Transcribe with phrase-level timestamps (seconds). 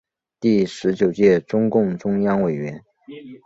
[0.39, 2.83] 第十九届中共中央委员。